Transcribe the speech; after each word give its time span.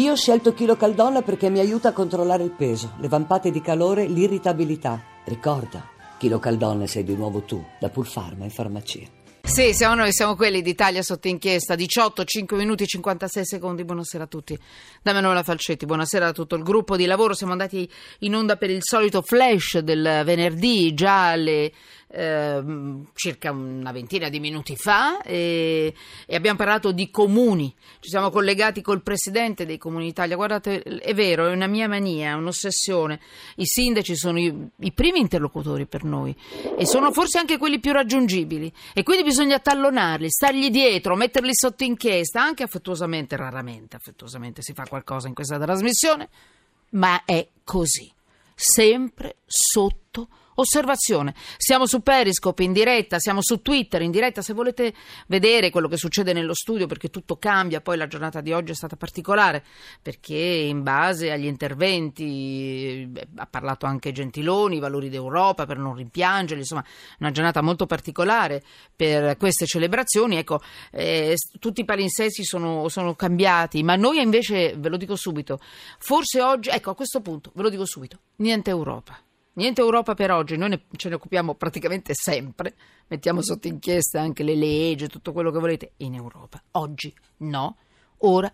Io 0.00 0.12
ho 0.12 0.16
scelto 0.16 0.54
Chilo 0.54 0.76
Caldonna 0.76 1.20
perché 1.20 1.50
mi 1.50 1.58
aiuta 1.58 1.90
a 1.90 1.92
controllare 1.92 2.42
il 2.42 2.52
peso, 2.52 2.94
le 3.00 3.08
vampate 3.08 3.50
di 3.50 3.60
calore, 3.60 4.06
l'irritabilità. 4.06 4.98
Ricorda, 5.26 5.86
Chilo 6.16 6.38
Caldonna 6.38 6.86
sei 6.86 7.04
di 7.04 7.14
nuovo 7.14 7.42
tu, 7.42 7.62
da 7.78 7.90
Pulfarma 7.90 8.44
in 8.44 8.50
farmacia. 8.50 9.06
Sì, 9.42 9.74
siamo 9.74 9.96
noi, 9.96 10.12
siamo 10.12 10.36
quelli 10.36 10.62
d'Italia 10.62 11.02
sotto 11.02 11.28
inchiesta, 11.28 11.74
18, 11.74 12.24
5 12.24 12.56
minuti 12.56 12.84
e 12.84 12.86
56 12.86 13.44
secondi. 13.44 13.84
Buonasera 13.84 14.24
a 14.24 14.26
tutti. 14.26 14.58
Da 15.02 15.12
Manuela 15.12 15.42
Falcetti, 15.42 15.84
buonasera 15.84 16.28
a 16.28 16.32
tutto 16.32 16.54
il 16.54 16.62
gruppo 16.62 16.96
di 16.96 17.04
lavoro. 17.04 17.34
Siamo 17.34 17.52
andati 17.52 17.86
in 18.20 18.34
onda 18.34 18.56
per 18.56 18.70
il 18.70 18.80
solito 18.80 19.20
flash 19.20 19.80
del 19.80 20.22
venerdì, 20.24 20.94
già 20.94 21.32
alle 21.32 21.72
eh, 22.12 22.62
circa 23.14 23.52
una 23.52 23.92
ventina 23.92 24.28
di 24.28 24.40
minuti 24.40 24.76
fa 24.76 25.22
e, 25.22 25.94
e, 26.26 26.36
abbiamo 26.36 26.56
parlato 26.56 26.92
di 26.92 27.10
comuni. 27.10 27.72
Ci 28.00 28.08
siamo 28.08 28.30
collegati 28.30 28.82
col 28.82 29.02
presidente 29.02 29.64
dei 29.64 29.78
comuni 29.78 30.06
d'Italia. 30.06 30.36
Guardate, 30.36 30.82
è 30.82 31.14
vero, 31.14 31.46
è 31.46 31.52
una 31.52 31.66
mia 31.66 31.88
mania, 31.88 32.30
è 32.30 32.34
un'ossessione. 32.34 33.20
I 33.56 33.66
sindaci 33.66 34.16
sono 34.16 34.38
i, 34.38 34.68
i 34.78 34.92
primi 34.92 35.20
interlocutori 35.20 35.86
per 35.86 36.04
noi 36.04 36.34
e 36.76 36.86
sono 36.86 37.12
forse 37.12 37.38
anche 37.38 37.58
quelli 37.58 37.78
più 37.78 37.92
raggiungibili 37.92 38.72
e 38.92 39.02
quindi 39.02 39.22
bisogna 39.22 39.58
tallonarli, 39.58 40.28
stargli 40.28 40.70
dietro, 40.70 41.14
metterli 41.14 41.54
sotto 41.54 41.84
inchiesta, 41.84 42.42
anche 42.42 42.64
affettuosamente, 42.64 43.36
raramente 43.36 43.96
affettuosamente 43.96 44.62
si 44.62 44.72
fa 44.72 44.84
qualcosa 44.88 45.28
in 45.28 45.34
questa 45.34 45.58
trasmissione, 45.58 46.28
ma 46.90 47.24
è 47.24 47.46
così, 47.62 48.10
sempre 48.54 49.36
sotto 49.46 50.28
Osservazione, 50.54 51.34
siamo 51.56 51.86
su 51.86 52.02
Periscope 52.02 52.62
in 52.62 52.72
diretta, 52.72 53.18
siamo 53.18 53.40
su 53.40 53.62
Twitter 53.62 54.02
in 54.02 54.10
diretta, 54.10 54.42
se 54.42 54.52
volete 54.52 54.92
vedere 55.28 55.70
quello 55.70 55.88
che 55.88 55.96
succede 55.96 56.32
nello 56.32 56.54
studio 56.54 56.86
perché 56.86 57.08
tutto 57.08 57.36
cambia, 57.36 57.80
poi 57.80 57.96
la 57.96 58.08
giornata 58.08 58.40
di 58.40 58.52
oggi 58.52 58.72
è 58.72 58.74
stata 58.74 58.96
particolare 58.96 59.64
perché 60.02 60.36
in 60.36 60.82
base 60.82 61.30
agli 61.30 61.46
interventi 61.46 63.10
ha 63.36 63.46
parlato 63.46 63.86
anche 63.86 64.12
Gentiloni, 64.12 64.76
i 64.76 64.80
valori 64.80 65.08
d'Europa 65.08 65.66
per 65.66 65.78
non 65.78 65.94
rimpiangerli, 65.94 66.62
insomma 66.62 66.84
una 67.20 67.30
giornata 67.30 67.62
molto 67.62 67.86
particolare 67.86 68.62
per 68.94 69.36
queste 69.36 69.66
celebrazioni, 69.66 70.36
ecco 70.36 70.60
eh, 70.90 71.36
tutti 71.58 71.82
i 71.82 71.84
palinsesti 71.84 72.44
sono, 72.44 72.88
sono 72.88 73.14
cambiati, 73.14 73.82
ma 73.82 73.96
noi 73.96 74.20
invece, 74.20 74.74
ve 74.76 74.88
lo 74.88 74.96
dico 74.96 75.16
subito, 75.16 75.58
forse 75.98 76.42
oggi, 76.42 76.70
ecco 76.70 76.90
a 76.90 76.94
questo 76.94 77.20
punto, 77.20 77.50
ve 77.54 77.62
lo 77.62 77.68
dico 77.70 77.86
subito, 77.86 78.18
niente 78.36 78.70
Europa. 78.70 79.18
Niente 79.52 79.80
Europa 79.80 80.14
per 80.14 80.30
oggi, 80.30 80.56
noi 80.56 80.68
ne, 80.68 80.82
ce 80.96 81.08
ne 81.08 81.16
occupiamo 81.16 81.54
praticamente 81.54 82.12
sempre, 82.14 82.74
mettiamo 83.08 83.42
sotto 83.42 83.66
inchiesta 83.66 84.20
anche 84.20 84.44
le 84.44 84.54
leggi, 84.54 85.08
tutto 85.08 85.32
quello 85.32 85.50
che 85.50 85.58
volete 85.58 85.92
in 85.98 86.14
Europa. 86.14 86.62
Oggi 86.72 87.12
no, 87.38 87.76
ora 88.18 88.50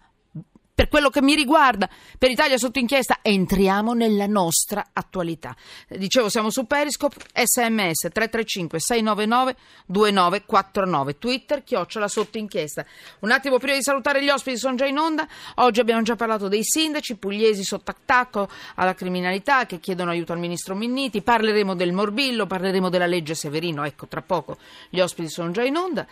per 0.86 0.88
quello 0.88 1.10
che 1.10 1.20
mi 1.20 1.34
riguarda, 1.34 1.88
per 2.16 2.30
Italia 2.30 2.56
sotto 2.56 2.78
inchiesta, 2.78 3.18
entriamo 3.20 3.92
nella 3.92 4.26
nostra 4.26 4.86
attualità. 4.92 5.54
Dicevo, 5.88 6.28
siamo 6.28 6.50
su 6.50 6.66
Periscope, 6.66 7.16
sms 7.32 8.08
335 8.12 8.78
699 8.78 9.56
2949, 9.86 11.18
Twitter, 11.18 11.64
chiocciola 11.64 12.08
sotto 12.08 12.38
inchiesta. 12.38 12.84
Un 13.20 13.32
attimo 13.32 13.58
prima 13.58 13.76
di 13.76 13.82
salutare 13.82 14.22
gli 14.22 14.28
ospiti, 14.28 14.58
sono 14.58 14.76
già 14.76 14.86
in 14.86 14.98
onda. 14.98 15.26
Oggi 15.56 15.80
abbiamo 15.80 16.02
già 16.02 16.14
parlato 16.14 16.48
dei 16.48 16.62
sindaci 16.62 17.16
pugliesi 17.16 17.64
sotto 17.64 17.90
attacco 17.90 18.48
alla 18.76 18.94
criminalità 18.94 19.66
che 19.66 19.80
chiedono 19.80 20.10
aiuto 20.10 20.32
al 20.32 20.38
ministro 20.38 20.74
Minniti. 20.74 21.20
Parleremo 21.20 21.74
del 21.74 21.92
morbillo, 21.92 22.46
parleremo 22.46 22.88
della 22.88 23.06
legge 23.06 23.34
Severino. 23.34 23.84
Ecco, 23.84 24.06
tra 24.06 24.22
poco 24.22 24.56
gli 24.88 25.00
ospiti 25.00 25.28
sono 25.28 25.50
già 25.50 25.62
in 25.62 25.76
onda. 25.76 26.06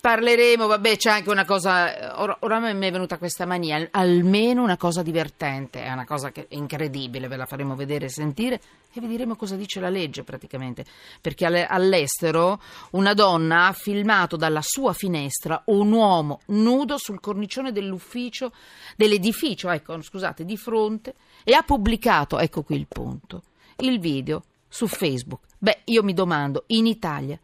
Parleremo, 0.00 0.68
vabbè, 0.68 0.96
c'è 0.96 1.10
anche 1.10 1.30
una 1.30 1.44
cosa. 1.44 2.20
Or- 2.22 2.36
oramai 2.40 2.74
mi 2.74 2.86
è 2.86 2.92
venuta 2.92 3.18
questa 3.18 3.44
mania, 3.44 3.88
almeno 3.90 4.62
una 4.62 4.76
cosa 4.76 5.02
divertente, 5.02 5.82
è 5.82 5.90
una 5.90 6.04
cosa 6.04 6.30
che 6.30 6.46
è 6.48 6.54
incredibile, 6.54 7.26
ve 7.26 7.36
la 7.36 7.46
faremo 7.46 7.74
vedere 7.74 8.04
e 8.04 8.08
sentire 8.08 8.60
e 8.92 9.00
vi 9.00 9.08
diremo 9.08 9.34
cosa 9.34 9.56
dice 9.56 9.80
la 9.80 9.88
legge 9.88 10.22
praticamente. 10.22 10.84
Perché 11.20 11.44
all'estero 11.44 12.60
una 12.92 13.14
donna 13.14 13.66
ha 13.66 13.72
filmato 13.72 14.36
dalla 14.36 14.62
sua 14.62 14.92
finestra 14.92 15.60
un 15.66 15.90
uomo 15.90 16.40
nudo 16.46 16.98
sul 16.98 17.18
cornicione 17.18 17.72
dell'ufficio, 17.72 18.52
dell'edificio, 18.94 19.70
ecco, 19.70 20.00
scusate, 20.00 20.44
di 20.44 20.56
fronte 20.56 21.14
e 21.42 21.52
ha 21.52 21.62
pubblicato, 21.62 22.38
ecco 22.38 22.62
qui 22.62 22.76
il 22.76 22.86
punto, 22.86 23.42
il 23.78 23.98
video 23.98 24.44
su 24.68 24.86
Facebook. 24.86 25.42
Beh, 25.58 25.80
io 25.86 26.04
mi 26.04 26.12
domando, 26.12 26.62
in 26.68 26.86
Italia 26.86 27.38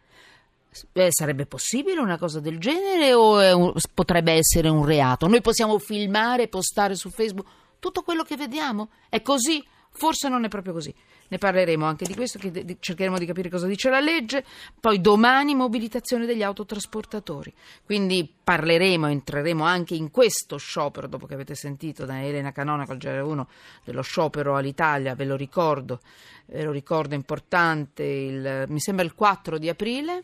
eh, 0.93 1.09
sarebbe 1.10 1.47
possibile 1.47 2.00
una 2.00 2.19
cosa 2.19 2.41
del 2.41 2.59
genere 2.59 3.12
o 3.12 3.56
un, 3.56 3.72
potrebbe 3.94 4.33
essere 4.33 4.69
un 4.69 4.84
reato? 4.84 5.27
Noi 5.27 5.41
possiamo 5.41 5.78
filmare 5.78 6.49
postare 6.49 6.94
su 6.94 7.10
Facebook 7.10 7.47
tutto 7.78 8.03
quello 8.03 8.22
che 8.22 8.37
vediamo? 8.37 8.91
È 9.09 9.21
così? 9.22 9.65
Forse 9.94 10.28
non 10.28 10.44
è 10.44 10.49
proprio 10.49 10.72
così. 10.72 10.94
Ne 11.28 11.38
parleremo 11.38 11.84
anche 11.84 12.05
di 12.05 12.15
questo, 12.15 12.38
che 12.38 12.77
cercheremo 12.78 13.19
di 13.19 13.27
capire 13.27 13.50
cosa 13.50 13.66
dice 13.66 13.91
la 13.91 14.00
legge. 14.00 14.44
Poi 14.78 15.00
domani 15.00 15.55
mobilitazione 15.55 16.25
degli 16.25 16.43
autotrasportatori. 16.43 17.53
Quindi 17.84 18.31
parleremo, 18.43 19.06
entreremo 19.06 19.65
anche 19.65 19.94
in 19.94 20.10
questo 20.10 20.56
sciopero, 20.56 21.06
dopo 21.06 21.27
che 21.27 21.34
avete 21.34 21.54
sentito 21.54 22.04
da 22.04 22.22
Elena 22.22 22.53
Canona 22.53 22.87
col 22.87 22.97
GR1 22.97 23.44
dello 23.84 24.03
sciopero 24.03 24.56
all'Italia, 24.56 25.15
ve 25.15 25.25
lo 25.25 25.37
ricordo, 25.37 26.00
ve 26.47 26.62
lo 26.65 26.71
ricordo 26.71 27.15
importante, 27.15 28.03
il, 28.03 28.65
mi 28.69 28.81
sembra 28.81 29.04
il 29.04 29.15
4 29.15 29.59
di 29.59 29.69
aprile 29.69 30.22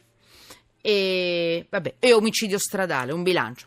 e, 0.80 1.66
vabbè, 1.68 1.94
e 1.98 2.12
omicidio 2.12 2.58
stradale, 2.58 3.12
un 3.12 3.22
bilancio. 3.22 3.66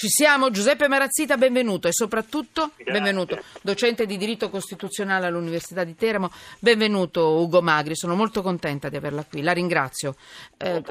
Ci 0.00 0.08
siamo, 0.08 0.50
Giuseppe 0.50 0.88
Marazzita, 0.88 1.36
benvenuto 1.36 1.86
e 1.86 1.92
soprattutto 1.92 2.70
Grazie. 2.74 2.90
benvenuto, 2.90 3.38
docente 3.60 4.06
di 4.06 4.16
diritto 4.16 4.48
costituzionale 4.48 5.26
all'Università 5.26 5.84
di 5.84 5.94
Teramo, 5.94 6.32
benvenuto 6.58 7.38
Ugo 7.42 7.60
Magri, 7.60 7.94
sono 7.94 8.14
molto 8.14 8.40
contenta 8.40 8.88
di 8.88 8.96
averla 8.96 9.24
qui, 9.24 9.42
la 9.42 9.52
ringrazio. 9.52 10.16
Eh, 10.56 10.82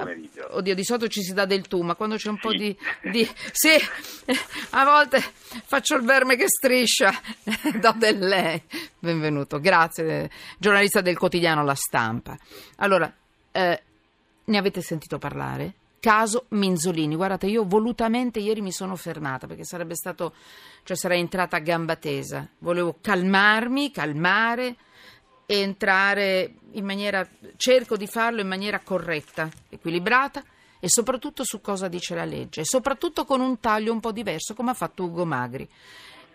oddio, 0.51 0.75
di 0.75 0.83
solito 0.83 1.07
ci 1.07 1.23
si 1.23 1.33
dà 1.33 1.45
del 1.45 1.67
tu, 1.67 1.81
ma 1.81 1.95
quando 1.95 2.17
c'è 2.17 2.29
un 2.29 2.35
sì. 2.35 2.41
po' 2.41 2.53
di, 2.53 2.77
di... 3.09 3.27
Sì, 3.51 3.71
a 4.69 4.85
volte 4.85 5.23
faccio 5.65 5.95
il 5.95 6.03
verme 6.03 6.35
che 6.35 6.45
striscia, 6.47 7.11
do 7.81 7.95
del 7.97 8.19
lei. 8.19 8.61
Benvenuto, 8.99 9.59
grazie, 9.59 10.29
giornalista 10.59 11.01
del 11.01 11.17
quotidiano 11.17 11.63
La 11.63 11.73
Stampa. 11.73 12.37
Allora, 12.75 13.11
eh, 13.51 13.81
ne 14.49 14.57
avete 14.57 14.81
sentito 14.81 15.17
parlare? 15.17 15.73
Caso 15.99 16.45
Minzolini. 16.49 17.15
Guardate, 17.15 17.47
io 17.47 17.65
volutamente 17.65 18.39
ieri 18.39 18.61
mi 18.61 18.71
sono 18.71 18.95
fermata 18.95 19.47
perché 19.47 19.63
sarebbe 19.63 19.95
stato, 19.95 20.33
cioè 20.83 20.95
sarei 20.95 21.19
entrata 21.19 21.57
a 21.57 21.59
gamba 21.59 21.95
tesa. 21.95 22.47
Volevo 22.59 22.97
calmarmi, 23.01 23.91
calmare 23.91 24.75
e 25.45 25.59
entrare 25.59 26.53
in 26.71 26.85
maniera, 26.85 27.27
cerco 27.57 27.97
di 27.97 28.07
farlo 28.07 28.41
in 28.41 28.47
maniera 28.47 28.79
corretta, 28.79 29.49
equilibrata 29.69 30.43
e 30.79 30.87
soprattutto 30.87 31.43
su 31.43 31.59
cosa 31.59 31.87
dice 31.87 32.15
la 32.15 32.25
legge 32.25 32.61
e 32.61 32.65
soprattutto 32.65 33.25
con 33.25 33.41
un 33.41 33.59
taglio 33.59 33.91
un 33.91 33.99
po' 33.99 34.11
diverso 34.11 34.53
come 34.53 34.71
ha 34.71 34.75
fatto 34.75 35.03
Ugo 35.03 35.25
Magri. 35.25 35.67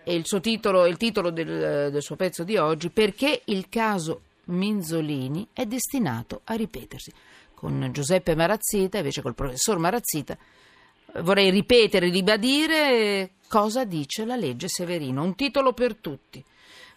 E 0.07 0.15
il 0.15 0.27
suo 0.27 0.41
titolo, 0.41 0.85
il 0.85 0.99
titolo 0.99 1.31
del, 1.31 1.91
del 1.91 2.03
suo 2.03 2.17
pezzo 2.17 2.45
di 2.45 2.59
oggi, 2.59 2.91
perché 2.91 3.41
il 3.47 3.71
caso 3.71 4.21
Minzolini 4.45 5.49
è 5.55 5.65
destinato 5.65 6.43
a 6.45 6.55
ripetersi 6.55 7.11
con 7.55 7.89
Giuseppe 7.93 8.35
Marazzita, 8.35 8.99
invece 8.99 9.23
col 9.23 9.35
professor 9.35 9.79
Marazzita, 9.79 10.37
vorrei 11.21 11.51
ripetere, 11.51 12.09
ribadire 12.11 13.33
cosa 13.49 13.85
dice 13.85 14.25
la 14.25 14.37
legge 14.37 14.69
Severino, 14.69 15.23
un 15.23 15.35
titolo 15.35 15.73
per 15.73 15.97
tutti, 15.97 16.45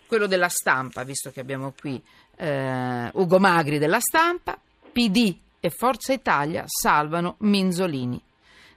quello 0.08 0.28
della 0.28 0.50
stampa, 0.50 1.04
visto 1.04 1.32
che 1.32 1.40
abbiamo 1.40 1.74
qui 1.78 2.02
eh, 2.38 3.10
Ugo 3.14 3.40
Magri 3.40 3.78
della 3.78 4.00
stampa, 4.00 4.60
PD 4.92 5.38
e 5.60 5.70
Forza 5.70 6.14
Italia 6.14 6.64
salvano 6.66 7.36
Minzolini. 7.40 8.22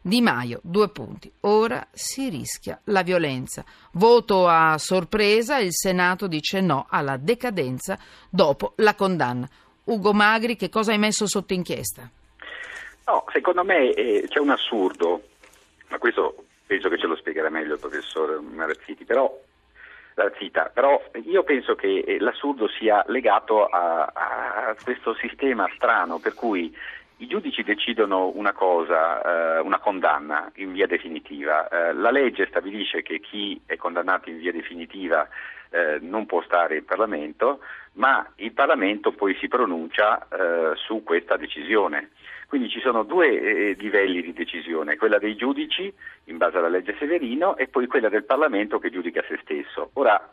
Di 0.02 0.22
Maio, 0.22 0.60
due 0.62 0.88
punti. 0.88 1.30
Ora 1.40 1.86
si 1.92 2.30
rischia 2.30 2.80
la 2.84 3.02
violenza. 3.02 3.62
Voto 3.92 4.48
a 4.48 4.78
sorpresa, 4.78 5.58
il 5.58 5.74
Senato 5.74 6.26
dice 6.26 6.62
no 6.62 6.86
alla 6.88 7.18
decadenza 7.18 7.98
dopo 8.30 8.72
la 8.76 8.94
condanna. 8.94 9.46
Ugo 9.84 10.12
Magri, 10.12 10.56
che 10.56 10.68
cosa 10.68 10.92
hai 10.92 10.98
messo 10.98 11.26
sotto 11.26 11.52
inchiesta? 11.52 12.08
No, 13.06 13.24
secondo 13.32 13.64
me 13.64 13.92
eh, 13.92 14.26
c'è 14.28 14.38
un 14.38 14.50
assurdo, 14.50 15.22
ma 15.88 15.98
questo 15.98 16.44
penso 16.66 16.88
che 16.88 16.98
ce 16.98 17.06
lo 17.06 17.16
spiegherà 17.16 17.50
meglio 17.50 17.74
il 17.74 17.80
professor 17.80 18.40
Marazziti, 18.40 19.04
però, 19.04 19.36
Razzita, 20.14 20.70
però 20.72 21.02
io 21.24 21.42
penso 21.42 21.74
che 21.74 22.04
eh, 22.06 22.20
l'assurdo 22.20 22.68
sia 22.68 23.02
legato 23.08 23.66
a, 23.66 24.04
a 24.04 24.76
questo 24.82 25.14
sistema 25.14 25.68
strano 25.74 26.18
per 26.18 26.34
cui 26.34 26.72
i 27.20 27.26
giudici 27.26 27.62
decidono 27.62 28.30
una 28.34 28.52
cosa, 28.52 29.56
eh, 29.56 29.60
una 29.60 29.78
condanna 29.78 30.50
in 30.56 30.72
via 30.72 30.86
definitiva. 30.86 31.68
Eh, 31.68 31.92
la 31.92 32.10
legge 32.10 32.46
stabilisce 32.46 33.02
che 33.02 33.20
chi 33.20 33.60
è 33.66 33.76
condannato 33.76 34.30
in 34.30 34.38
via 34.38 34.52
definitiva 34.52 35.28
eh, 35.70 35.98
non 36.00 36.26
può 36.26 36.42
stare 36.42 36.78
in 36.78 36.84
Parlamento, 36.84 37.60
ma 37.94 38.30
il 38.36 38.52
Parlamento 38.52 39.12
poi 39.12 39.36
si 39.40 39.48
pronuncia 39.48 40.26
eh, 40.28 40.72
su 40.76 41.02
questa 41.02 41.36
decisione. 41.36 42.10
Quindi 42.46 42.68
ci 42.68 42.80
sono 42.80 43.04
due 43.04 43.28
eh, 43.28 43.76
livelli 43.78 44.22
di 44.22 44.32
decisione, 44.32 44.96
quella 44.96 45.18
dei 45.18 45.36
giudici 45.36 45.92
in 46.24 46.36
base 46.36 46.58
alla 46.58 46.68
legge 46.68 46.96
Severino 46.98 47.56
e 47.56 47.68
poi 47.68 47.86
quella 47.86 48.08
del 48.08 48.24
Parlamento 48.24 48.78
che 48.78 48.90
giudica 48.90 49.22
se 49.28 49.38
stesso. 49.42 49.90
Ora, 49.94 50.30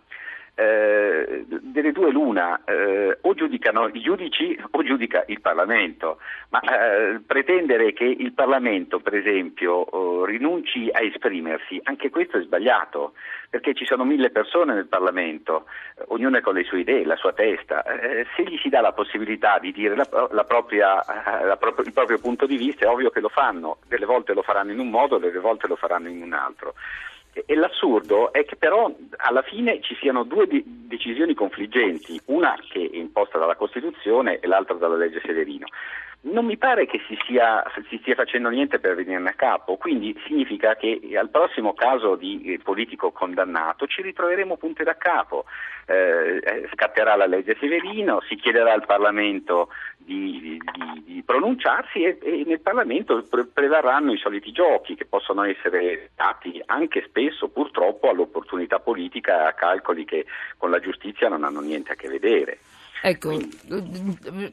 eh, 0.59 1.45
delle 1.47 1.91
due 1.91 2.09
l'una, 2.11 2.63
eh, 2.65 3.19
o 3.21 3.33
giudicano 3.35 3.89
i 3.93 4.01
giudici 4.01 4.59
o 4.71 4.83
giudica 4.83 5.23
il 5.27 5.39
Parlamento, 5.39 6.17
ma 6.49 6.59
eh, 6.61 7.19
pretendere 7.19 7.93
che 7.93 8.05
il 8.05 8.33
Parlamento, 8.33 8.99
per 8.99 9.13
esempio, 9.13 9.73
oh, 9.73 10.25
rinunci 10.25 10.89
a 10.91 11.03
esprimersi, 11.03 11.79
anche 11.83 12.09
questo 12.09 12.37
è 12.37 12.41
sbagliato, 12.41 13.13
perché 13.51 13.75
ci 13.75 13.85
sono 13.85 14.03
mille 14.03 14.31
persone 14.31 14.73
nel 14.73 14.87
Parlamento, 14.87 15.65
eh, 15.95 16.05
ognuna 16.07 16.41
con 16.41 16.55
le 16.55 16.63
sue 16.63 16.79
idee, 16.79 17.05
la 17.05 17.17
sua 17.17 17.33
testa, 17.33 17.83
eh, 17.83 18.25
se 18.35 18.41
gli 18.41 18.57
si 18.57 18.69
dà 18.69 18.81
la 18.81 18.93
possibilità 18.93 19.59
di 19.59 19.71
dire 19.71 19.95
la, 19.95 20.07
la 20.31 20.43
propria, 20.43 21.03
la 21.43 21.57
propria, 21.57 21.85
il 21.85 21.93
proprio 21.93 22.17
punto 22.17 22.47
di 22.47 22.57
vista 22.57 22.85
è 22.85 22.89
ovvio 22.89 23.11
che 23.11 23.19
lo 23.19 23.29
fanno, 23.29 23.77
delle 23.87 24.05
volte 24.05 24.33
lo 24.33 24.41
faranno 24.41 24.71
in 24.71 24.79
un 24.79 24.89
modo, 24.89 25.19
delle 25.19 25.37
volte 25.37 25.67
lo 25.67 25.75
faranno 25.75 26.07
in 26.07 26.23
un 26.23 26.33
altro. 26.33 26.73
E 27.45 27.55
l'assurdo 27.55 28.31
è 28.31 28.45
che 28.45 28.55
però 28.55 28.91
alla 29.17 29.41
fine 29.41 29.81
ci 29.81 29.95
siano 29.95 30.23
due 30.23 30.47
di- 30.47 30.63
decisioni 30.65 31.33
confliggenti, 31.33 32.19
una 32.25 32.57
che 32.69 32.89
è 32.91 32.95
imposta 32.95 33.37
dalla 33.37 33.55
Costituzione 33.55 34.39
e 34.39 34.47
l'altra 34.47 34.75
dalla 34.75 34.95
legge 34.95 35.21
Severino. 35.23 35.67
Non 36.19 36.45
mi 36.45 36.57
pare 36.57 36.87
che 36.87 36.99
si, 37.07 37.17
sia, 37.25 37.63
si 37.89 37.99
stia 38.01 38.15
facendo 38.15 38.49
niente 38.49 38.79
per 38.79 38.95
venirne 38.95 39.29
a 39.29 39.33
capo, 39.33 39.77
quindi 39.77 40.19
significa 40.25 40.75
che 40.75 40.99
al 41.15 41.29
prossimo 41.29 41.73
caso 41.73 42.15
di 42.15 42.53
eh, 42.53 42.59
politico 42.59 43.11
condannato 43.11 43.85
ci 43.85 44.01
ritroveremo 44.01 44.57
punte 44.57 44.83
da 44.83 44.97
capo. 44.97 45.45
Eh, 45.85 46.41
eh, 46.43 46.69
scatterà 46.73 47.15
la 47.15 47.27
legge 47.27 47.55
Severino, 47.59 48.19
si 48.27 48.35
chiederà 48.35 48.73
al 48.73 48.85
Parlamento 48.85 49.69
di, 49.95 50.59
di, 50.59 51.03
di 51.05 51.23
pronunciarsi 51.23 52.03
e, 52.03 52.17
e, 52.21 52.43
nel 52.45 52.59
Parlamento 52.59 53.23
pre- 53.23 53.45
prevarranno 53.45 54.11
i 54.11 54.17
soliti 54.17 54.51
giochi 54.51 54.95
che 54.95 55.05
possono 55.05 55.43
essere 55.43 56.09
dati 56.15 56.61
anche 56.65 57.03
spesso 57.07 57.47
purtroppo 57.47 58.09
all'opportunità 58.09 58.79
politica 58.79 59.47
a 59.47 59.53
calcoli 59.53 60.03
che 60.03 60.25
con 60.57 60.71
la 60.71 60.79
giustizia 60.79 61.29
non 61.29 61.45
hanno 61.45 61.61
niente 61.61 61.93
a 61.93 61.95
che 61.95 62.09
vedere. 62.09 62.57
Ecco, 63.01 63.31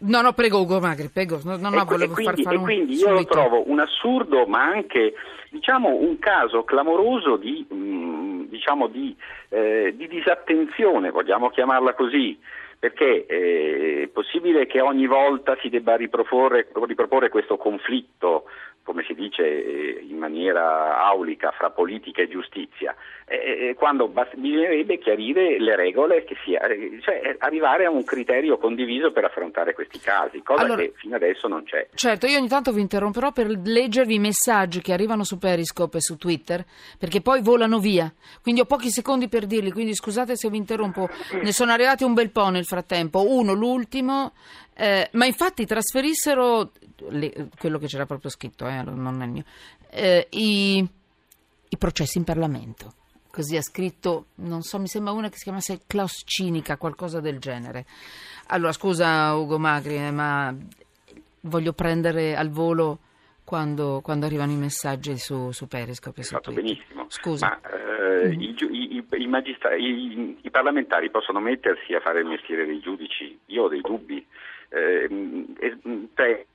no, 0.00 0.20
no, 0.20 0.32
prego 0.32 0.60
Ugo 0.60 0.78
Magri, 0.78 1.08
prego, 1.08 1.40
no, 1.44 1.56
no, 1.56 1.68
e, 1.68 1.84
volevo 1.84 2.14
quindi, 2.14 2.42
far 2.42 2.42
fare 2.42 2.56
e 2.56 2.58
un 2.58 2.64
quindi 2.64 2.94
io 2.94 3.10
lo 3.10 3.24
trovo 3.24 3.68
un 3.68 3.80
assurdo, 3.80 4.46
ma 4.46 4.62
anche 4.64 5.14
diciamo, 5.54 5.94
un 5.94 6.18
caso 6.18 6.64
clamoroso 6.64 7.36
di, 7.36 7.64
mh, 7.68 8.48
diciamo, 8.48 8.88
di, 8.88 9.16
eh, 9.48 9.94
di 9.96 10.08
disattenzione, 10.08 11.10
vogliamo 11.10 11.48
chiamarla 11.50 11.94
così, 11.94 12.38
perché 12.78 13.24
eh, 13.26 14.02
è 14.02 14.08
possibile 14.08 14.66
che 14.66 14.80
ogni 14.80 15.06
volta 15.06 15.56
si 15.62 15.68
debba 15.68 15.96
riproporre, 15.96 16.68
riproporre 16.86 17.28
questo 17.28 17.56
conflitto 17.56 18.44
come 18.84 19.02
si 19.06 19.14
dice 19.14 19.42
eh, 19.42 20.06
in 20.08 20.18
maniera 20.18 21.04
aulica, 21.06 21.50
fra 21.50 21.70
politica 21.70 22.20
e 22.22 22.28
giustizia, 22.28 22.94
eh, 23.26 23.74
quando 23.76 24.08
bast- 24.08 24.36
bisognerebbe 24.36 24.98
chiarire 24.98 25.58
le 25.58 25.74
regole, 25.74 26.26
sia, 26.44 26.60
eh, 26.66 26.98
cioè 27.00 27.34
arrivare 27.38 27.86
a 27.86 27.90
un 27.90 28.04
criterio 28.04 28.58
condiviso 28.58 29.10
per 29.10 29.24
affrontare 29.24 29.72
questi 29.72 29.98
casi, 29.98 30.42
cosa 30.42 30.64
allora, 30.64 30.82
che 30.82 30.92
fino 30.96 31.16
adesso 31.16 31.48
non 31.48 31.64
c'è. 31.64 31.88
Certo, 31.94 32.26
io 32.26 32.38
ogni 32.38 32.48
tanto 32.48 32.72
vi 32.72 32.82
interromperò 32.82 33.32
per 33.32 33.48
leggervi 33.48 34.14
i 34.14 34.18
messaggi 34.18 34.82
che 34.82 34.92
arrivano 34.92 35.24
su 35.24 35.38
Periscope 35.38 35.96
e 35.96 36.02
su 36.02 36.18
Twitter, 36.18 36.62
perché 36.98 37.22
poi 37.22 37.40
volano 37.40 37.78
via, 37.78 38.12
quindi 38.42 38.60
ho 38.60 38.66
pochi 38.66 38.90
secondi 38.90 39.28
per 39.28 39.46
dirli, 39.46 39.72
quindi 39.72 39.94
scusate 39.94 40.36
se 40.36 40.50
vi 40.50 40.58
interrompo, 40.58 41.08
ne 41.32 41.52
sono 41.52 41.72
arrivati 41.72 42.04
un 42.04 42.12
bel 42.12 42.30
po' 42.30 42.50
nel 42.50 42.66
frattempo, 42.66 43.26
uno, 43.26 43.54
l'ultimo, 43.54 44.32
eh, 44.76 45.08
ma 45.12 45.24
infatti 45.24 45.64
trasferissero 45.64 46.72
le, 47.10 47.48
quello 47.58 47.78
che 47.78 47.86
c'era 47.86 48.06
proprio 48.06 48.30
scritto, 48.30 48.66
eh, 48.66 48.82
non 48.82 49.20
è 49.20 49.24
il 49.24 49.30
mio, 49.30 49.44
eh, 49.90 50.26
i, 50.30 50.86
i, 51.68 51.76
processi 51.78 52.18
in 52.18 52.24
Parlamento. 52.24 52.92
Così 53.30 53.56
ha 53.56 53.62
scritto, 53.62 54.26
non 54.36 54.62
so, 54.62 54.78
mi 54.78 54.86
sembra 54.86 55.12
una 55.12 55.28
che 55.28 55.36
si 55.36 55.44
chiamasse 55.44 55.80
Klaus 55.86 56.22
Cinica, 56.24 56.76
qualcosa 56.76 57.20
del 57.20 57.38
genere. 57.38 57.84
Allora, 58.48 58.72
scusa 58.72 59.34
Ugo 59.34 59.58
Magri, 59.58 59.96
eh, 59.96 60.12
ma 60.12 60.54
voglio 61.40 61.72
prendere 61.72 62.36
al 62.36 62.50
volo 62.50 62.98
quando, 63.44 64.00
quando 64.02 64.26
arrivano 64.26 64.52
i 64.52 64.56
messaggi 64.56 65.18
su, 65.18 65.50
su 65.52 65.66
Periscope. 65.66 66.20
Hai 66.20 66.26
fatto 66.26 66.52
benissimo. 66.52 67.06
Scusa. 67.08 67.60
Ma, 67.62 67.70
eh, 67.70 68.28
mm. 68.28 68.40
i, 68.40 68.56
i, 68.70 69.06
i, 69.18 69.26
magistra- 69.26 69.74
i, 69.74 70.38
parlamentari 70.50 71.10
possono 71.10 71.40
mettersi 71.40 71.94
a 71.94 72.00
fare 72.00 72.20
il 72.20 72.26
mestiere 72.26 72.64
dei 72.64 72.80
giudici? 72.80 73.38
Io 73.46 73.64
ho 73.64 73.68
dei 73.68 73.80
dubbi. 73.80 74.24
Eh, 74.70 75.08
cioè, 76.14 76.46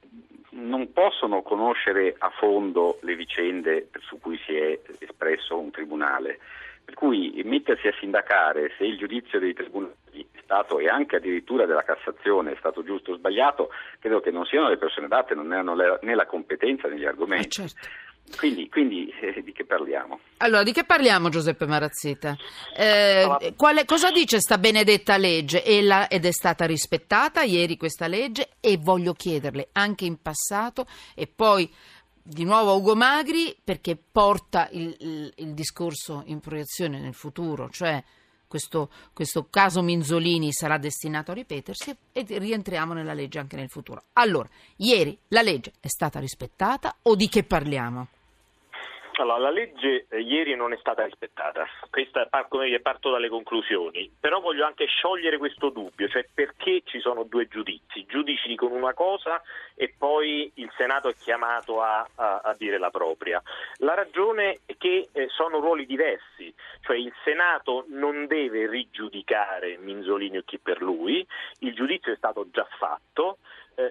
non 0.51 0.91
possono 0.93 1.41
conoscere 1.41 2.15
a 2.17 2.29
fondo 2.29 2.99
le 3.01 3.15
vicende 3.15 3.89
su 3.99 4.19
cui 4.19 4.37
si 4.45 4.55
è 4.55 4.79
espresso 4.99 5.57
un 5.57 5.71
tribunale. 5.71 6.39
Per 6.83 6.95
cui 6.95 7.39
mettersi 7.45 7.87
a 7.87 7.93
sindacare 7.99 8.73
se 8.77 8.83
il 8.83 8.97
giudizio 8.97 9.39
dei 9.39 9.53
tribunali 9.53 9.93
è 10.11 10.39
stato 10.41 10.79
e 10.79 10.87
anche 10.87 11.17
addirittura 11.17 11.67
della 11.67 11.83
Cassazione 11.83 12.53
è 12.53 12.55
stato 12.57 12.83
giusto 12.83 13.11
o 13.11 13.15
sbagliato, 13.15 13.69
credo 13.99 14.21
che 14.21 14.31
non 14.31 14.45
siano 14.45 14.69
le 14.69 14.77
persone 14.77 15.07
date, 15.07 15.35
non 15.35 15.51
hanno 15.51 15.75
né 16.01 16.15
la 16.15 16.25
competenza 16.25 16.87
né 16.87 16.97
gli 16.97 17.05
argomenti. 17.05 17.61
Eh 17.61 17.67
certo. 17.67 18.07
Quindi, 18.37 18.69
quindi 18.69 19.11
eh, 19.21 19.41
di 19.41 19.51
che 19.51 19.65
parliamo? 19.65 20.19
Allora, 20.37 20.63
di 20.63 20.71
che 20.71 20.83
parliamo 20.83 21.29
Giuseppe 21.29 21.65
Marazzita? 21.65 22.35
Eh, 22.75 23.53
quale, 23.55 23.85
cosa 23.85 24.11
dice 24.11 24.39
sta 24.39 24.57
benedetta 24.57 25.17
legge? 25.17 25.63
La, 25.81 26.07
ed 26.07 26.25
è 26.25 26.31
stata 26.31 26.65
rispettata 26.65 27.41
ieri 27.43 27.77
questa 27.77 28.07
legge 28.07 28.49
e 28.59 28.77
voglio 28.77 29.13
chiederle 29.13 29.69
anche 29.73 30.05
in 30.05 30.21
passato 30.21 30.85
e 31.15 31.27
poi 31.27 31.69
di 32.21 32.43
nuovo 32.43 32.71
a 32.71 32.73
Ugo 32.75 32.95
Magri 32.95 33.55
perché 33.63 33.97
porta 33.97 34.69
il, 34.71 34.95
il, 34.99 35.33
il 35.37 35.53
discorso 35.53 36.23
in 36.27 36.39
proiezione 36.39 36.99
nel 36.99 37.15
futuro, 37.15 37.69
cioè 37.69 38.03
questo, 38.47 38.89
questo, 39.13 39.47
caso 39.49 39.81
Minzolini 39.81 40.51
sarà 40.51 40.77
destinato 40.77 41.31
a 41.31 41.35
ripetersi 41.35 41.95
e 42.11 42.25
rientriamo 42.27 42.93
nella 42.93 43.13
legge 43.13 43.39
anche 43.39 43.55
nel 43.55 43.69
futuro. 43.69 44.05
Allora, 44.13 44.49
ieri 44.77 45.17
la 45.29 45.41
legge 45.41 45.73
è 45.79 45.87
stata 45.87 46.19
rispettata 46.19 46.95
o 47.03 47.15
di 47.15 47.29
che 47.29 47.43
parliamo? 47.43 48.07
Allora, 49.19 49.37
la 49.37 49.49
legge 49.49 50.05
eh, 50.09 50.21
ieri 50.21 50.55
non 50.55 50.71
è 50.71 50.77
stata 50.77 51.03
rispettata, 51.03 51.67
Questa, 51.89 52.25
parto 52.29 53.11
dalle 53.11 53.27
conclusioni, 53.27 54.09
però 54.17 54.39
voglio 54.39 54.65
anche 54.65 54.85
sciogliere 54.85 55.37
questo 55.37 55.69
dubbio, 55.69 56.07
cioè 56.07 56.25
perché 56.33 56.83
ci 56.85 57.01
sono 57.01 57.23
due 57.23 57.49
giudizi, 57.49 57.99
i 57.99 58.05
giudici 58.05 58.47
dicono 58.47 58.75
una 58.75 58.93
cosa 58.93 59.41
e 59.75 59.93
poi 59.97 60.49
il 60.55 60.71
Senato 60.77 61.09
è 61.09 61.15
chiamato 61.15 61.81
a, 61.81 62.07
a, 62.15 62.41
a 62.45 62.55
dire 62.57 62.77
la 62.77 62.91
propria. 62.91 63.41
La 63.79 63.93
ragione 63.93 64.61
è 64.65 64.77
che 64.77 65.09
eh, 65.11 65.27
sono 65.27 65.59
ruoli 65.59 65.85
diversi, 65.85 66.53
cioè 66.81 66.95
il 66.95 67.13
Senato 67.25 67.85
non 67.89 68.25
deve 68.25 68.69
rigiudicare 68.69 69.77
Minzolini 69.79 70.37
o 70.37 70.43
chi 70.45 70.59
per 70.59 70.81
lui, 70.81 71.27
il 71.59 71.73
giudizio 71.73 72.13
è 72.13 72.15
stato 72.15 72.47
già 72.51 72.65
fatto, 72.77 73.39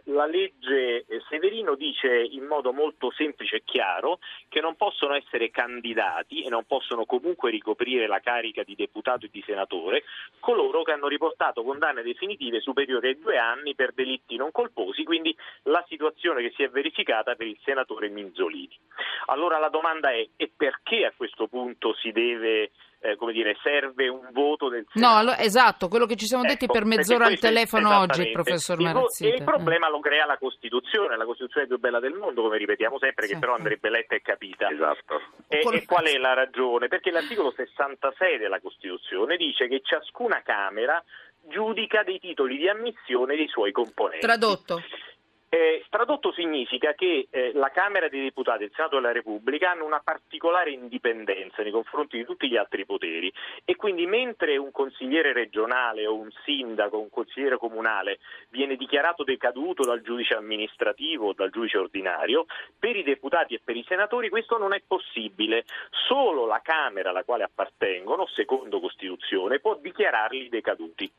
la 0.04 0.26
legge 0.26 1.04
eh, 1.06 1.22
Severino 1.28 1.74
dice 1.74 2.08
in 2.08 2.44
modo 2.44 2.72
molto 2.72 3.10
semplice 3.10 3.56
e 3.56 3.62
chiaro 3.64 4.18
che 4.48 4.60
non 4.60 4.76
possono 4.76 5.14
essere 5.14 5.50
candidati 5.50 6.42
e 6.42 6.50
non 6.50 6.64
possono 6.64 7.04
comunque 7.04 7.50
ricoprire 7.50 8.06
la 8.06 8.20
carica 8.20 8.62
di 8.62 8.74
deputato 8.74 9.26
e 9.26 9.30
di 9.32 9.42
senatore 9.46 10.04
coloro 10.40 10.82
che 10.82 10.92
hanno 10.92 11.08
riportato 11.08 11.62
condanne 11.62 12.02
definitive 12.02 12.60
superiori 12.60 13.08
ai 13.08 13.18
due 13.18 13.38
anni 13.38 13.74
per 13.74 13.92
delitti 13.92 14.36
non 14.36 14.50
colposi, 14.52 15.04
quindi 15.04 15.34
la 15.64 15.84
situazione 15.88 16.42
che 16.42 16.52
si 16.54 16.62
è 16.62 16.68
verificata 16.68 17.34
per 17.34 17.46
il 17.46 17.58
senatore 17.64 18.08
Minzolini. 18.08 18.76
Allora 19.26 19.58
la 19.58 19.68
domanda 19.68 20.10
è 20.10 20.26
e 20.36 20.50
perché 20.54 21.06
a 21.06 21.12
questo 21.16 21.46
punto 21.46 21.94
si 21.94 22.12
deve 22.12 22.70
eh, 23.00 23.16
come 23.16 23.32
dire, 23.32 23.56
serve 23.62 24.08
un 24.08 24.28
voto 24.32 24.68
del 24.68 24.84
Senato. 24.92 25.26
No, 25.26 25.34
esatto, 25.34 25.88
quello 25.88 26.06
che 26.06 26.16
ci 26.16 26.26
siamo 26.26 26.42
detti 26.42 26.64
ecco, 26.64 26.72
per 26.72 26.84
mezz'ora 26.84 27.26
al 27.26 27.38
telefono 27.38 27.98
oggi, 27.98 28.22
il 28.22 28.32
professor 28.32 28.80
Marazzita. 28.80 29.28
Il, 29.28 29.40
il 29.40 29.44
problema 29.44 29.88
lo 29.88 30.00
crea 30.00 30.26
la 30.26 30.36
Costituzione, 30.36 31.16
la 31.16 31.24
Costituzione 31.24 31.66
più 31.66 31.78
bella 31.78 32.00
del 32.00 32.14
mondo, 32.14 32.42
come 32.42 32.58
ripetiamo 32.58 32.98
sempre, 32.98 33.26
sì. 33.26 33.34
che 33.34 33.38
però 33.38 33.54
andrebbe 33.54 33.88
letta 33.88 34.14
e 34.14 34.20
capita. 34.20 34.68
Esatto. 34.68 35.20
E, 35.48 35.58
e 35.58 35.84
qual 35.86 36.06
è 36.06 36.16
la 36.18 36.34
ragione? 36.34 36.88
Perché 36.88 37.10
l'articolo 37.10 37.52
66 37.54 38.38
della 38.38 38.60
Costituzione 38.60 39.36
dice 39.36 39.68
che 39.68 39.80
ciascuna 39.82 40.42
Camera 40.42 41.02
giudica 41.48 42.02
dei 42.02 42.18
titoli 42.18 42.56
di 42.56 42.68
ammissione 42.68 43.36
dei 43.36 43.48
suoi 43.48 43.72
componenti. 43.72 44.26
Tradotto. 44.26 44.82
Eh, 45.50 45.84
tradotto 45.88 46.32
significa 46.32 46.92
che 46.92 47.28
eh, 47.30 47.52
la 47.54 47.70
Camera 47.70 48.08
dei 48.08 48.22
Deputati 48.22 48.64
e 48.64 48.66
il 48.66 48.72
Senato 48.74 48.96
della 48.96 49.12
Repubblica 49.12 49.70
hanno 49.70 49.86
una 49.86 50.00
particolare 50.04 50.72
indipendenza 50.72 51.62
nei 51.62 51.72
confronti 51.72 52.18
di 52.18 52.24
tutti 52.26 52.48
gli 52.48 52.56
altri 52.56 52.84
poteri 52.84 53.32
e 53.64 53.74
quindi 53.76 54.04
mentre 54.06 54.58
un 54.58 54.70
consigliere 54.70 55.32
regionale 55.32 56.06
o 56.06 56.14
un 56.14 56.28
sindaco, 56.44 56.98
un 56.98 57.08
consigliere 57.08 57.56
comunale 57.56 58.18
viene 58.50 58.76
dichiarato 58.76 59.24
decaduto 59.24 59.84
dal 59.84 60.02
giudice 60.02 60.34
amministrativo 60.34 61.28
o 61.28 61.32
dal 61.32 61.50
giudice 61.50 61.78
ordinario, 61.78 62.44
per 62.78 62.96
i 62.96 63.02
deputati 63.02 63.54
e 63.54 63.60
per 63.64 63.76
i 63.76 63.84
senatori 63.88 64.28
questo 64.28 64.58
non 64.58 64.74
è 64.74 64.82
possibile. 64.86 65.64
Solo 66.06 66.46
la 66.46 66.60
Camera 66.62 67.10
alla 67.10 67.24
quale 67.24 67.44
appartengono, 67.44 68.26
secondo 68.26 68.80
Costituzione, 68.80 69.60
può 69.60 69.76
dichiararli 69.76 70.48
decaduti. 70.50 71.10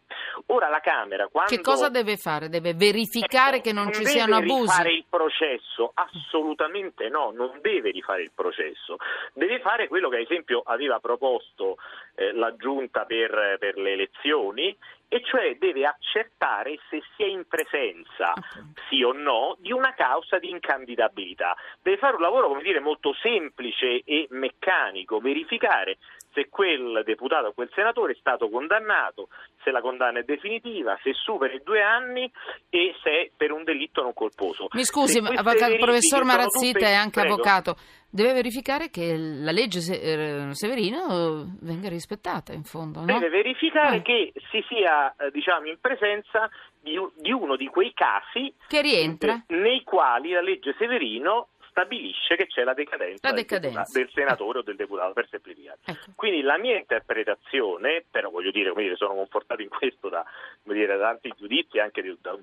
Ora 0.47 0.69
la 0.69 0.79
Camera 0.81 1.27
quando... 1.27 1.55
Che 1.55 1.61
cosa 1.61 1.89
deve 1.89 2.17
fare? 2.17 2.49
Deve 2.49 2.73
verificare 2.75 3.57
Eh, 3.57 3.61
che 3.61 3.73
non, 3.73 3.91
ci 3.91 4.03
deve 4.03 4.18
siano 4.25 4.35
abusi? 4.37 4.61
rifare 4.61 4.93
il 4.93 5.05
processo? 5.09 5.91
Assolutamente 5.93 7.09
no, 7.09 7.31
non 7.31 7.59
deve 7.61 7.91
rifare 7.91 8.23
il 8.23 8.31
processo. 8.33 8.97
Deve 9.33 9.59
fare 9.59 9.87
quello 9.87 10.09
che 10.09 10.17
ad 10.17 10.23
esempio 10.23 10.61
aveva 10.65 10.99
proposto 10.99 11.77
eh, 12.15 12.33
la 12.33 12.55
Giunta 12.55 13.05
per, 13.05 13.57
per 13.59 13.77
le 13.77 13.93
elezioni 13.93 14.75
e 15.11 15.23
cioè 15.23 15.55
deve 15.57 15.85
accertare 15.85 16.77
se 16.89 17.01
si 17.15 17.23
è 17.23 17.25
in 17.25 17.45
presenza, 17.47 18.31
Appunto. 18.31 18.81
sì 18.87 19.01
o 19.01 19.11
no, 19.11 19.57
di 19.59 19.71
una 19.71 19.93
causa 19.95 20.37
di 20.37 20.51
incandidabilità. 20.51 21.55
Deve 21.81 21.97
fare 21.97 22.15
un 22.15 22.21
lavoro, 22.21 22.47
come 22.47 22.61
dire, 22.61 22.79
molto 22.79 23.13
semplice 23.13 24.03
e 24.05 24.27
meccanico, 24.29 25.19
verificare 25.19 25.97
se 26.33 26.47
quel 26.49 27.01
deputato 27.05 27.47
o 27.47 27.53
quel 27.53 27.69
senatore 27.73 28.13
è 28.13 28.17
stato 28.19 28.49
condannato, 28.49 29.29
se 29.63 29.71
la 29.71 29.81
condanna 29.81 30.19
è 30.19 30.23
definitiva, 30.23 30.97
se 31.03 31.13
supera 31.13 31.53
i 31.53 31.61
due 31.63 31.81
anni 31.81 32.31
e 32.69 32.93
se 33.03 33.09
è 33.09 33.31
per 33.35 33.51
un 33.51 33.63
delitto 33.63 34.01
non 34.01 34.13
colposo. 34.13 34.67
Mi 34.73 34.83
scusi, 34.83 35.17
avvocato- 35.19 35.75
professor 35.77 36.23
Marazzita 36.23 36.85
è 36.87 36.93
anche 36.93 37.19
Prego. 37.21 37.33
avvocato. 37.35 37.75
Deve 38.11 38.33
verificare 38.33 38.89
che 38.89 39.15
la 39.15 39.51
legge 39.51 39.79
eh, 40.01 40.53
Severino 40.55 41.45
venga 41.61 41.89
rispettata, 41.89 42.53
in 42.53 42.63
fondo, 42.63 43.01
no? 43.01 43.05
Deve 43.05 43.29
verificare 43.29 43.97
Eh. 43.97 44.01
che 44.01 44.33
si 44.49 44.63
sia 44.67 45.13
eh, 45.15 45.29
diciamo, 45.29 45.67
in 45.67 45.77
presenza 45.79 46.49
di, 46.81 46.97
uno 47.31 47.55
di 47.55 47.67
quei 47.67 47.93
casi 47.93 48.51
Che 48.67 48.81
rientra? 48.81 49.43
nei 49.49 49.83
quali 49.83 50.31
la 50.31 50.41
legge 50.41 50.73
Severino 50.79 51.49
stabilisce 51.69 52.35
che 52.35 52.47
c'è 52.47 52.63
la 52.63 52.73
decadenza, 52.73 53.27
La 53.27 53.33
del 53.33 53.43
decadenza. 53.43 53.79
deputato- 53.79 53.99
del, 53.99 54.09
senatore 54.13 54.59
o 54.59 54.61
del 54.61 54.75
deputato 54.75 55.13
per 55.13 55.27
semplificare. 55.29 55.77
Ecco. 55.85 56.11
Quindi 56.15 56.41
la 56.41 56.57
mia 56.57 56.77
interpretazione, 56.77 58.03
però 58.09 58.29
voglio 58.29 58.51
dire, 58.51 58.69
come 58.71 58.83
dire, 58.83 58.95
sono 58.95 59.13
confortato 59.13 59.61
in 59.61 59.69
questo 59.69 60.09
da, 60.09 60.25
come 60.63 60.75
dire, 60.75 60.97
da 60.97 61.07
tanti 61.07 61.33
giudizi, 61.37 61.79
anche 61.79 62.01
di- 62.01 62.17
da- 62.21 62.37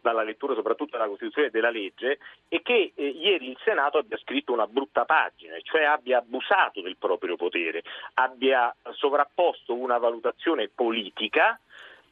dalla 0.00 0.22
lettura 0.22 0.54
soprattutto 0.54 0.96
della 0.96 1.08
Costituzione 1.08 1.48
e 1.48 1.50
della 1.50 1.70
legge, 1.70 2.18
è 2.48 2.60
che 2.62 2.92
eh, 2.94 3.06
ieri 3.06 3.50
il 3.50 3.58
Senato 3.64 3.98
abbia 3.98 4.16
scritto 4.18 4.52
una 4.52 4.66
brutta 4.66 5.04
pagina, 5.04 5.56
cioè 5.62 5.84
abbia 5.84 6.18
abusato 6.18 6.80
del 6.80 6.96
proprio 6.96 7.36
potere, 7.36 7.82
abbia 8.14 8.74
sovrapposto 8.92 9.74
una 9.74 9.98
valutazione 9.98 10.68
politica 10.68 11.58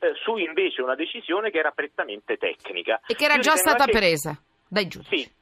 eh, 0.00 0.12
su 0.22 0.36
invece 0.36 0.82
una 0.82 0.94
decisione 0.94 1.50
che 1.50 1.58
era 1.58 1.70
prettamente 1.72 2.36
tecnica. 2.36 3.00
E 3.06 3.14
che 3.14 3.24
era 3.24 3.34
Io 3.34 3.40
già 3.40 3.56
stata 3.56 3.84
anche- 3.84 3.98
presa 3.98 4.40
dai 4.68 4.86
giudici. 4.86 5.16
Sì. 5.18 5.36